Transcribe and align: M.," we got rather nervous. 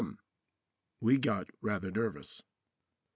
M.," 0.01 0.17
we 0.99 1.19
got 1.19 1.51
rather 1.61 1.91
nervous. 1.91 2.41